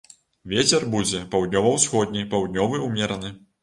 [0.53, 3.37] Вецер будзе паўднёва-ўсходні, паўднёвы ўмераны.